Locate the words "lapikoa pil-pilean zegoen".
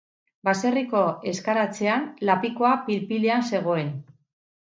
2.31-3.95